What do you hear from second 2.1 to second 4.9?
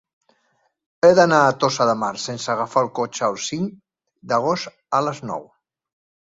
sense agafar el cotxe el cinc d'agost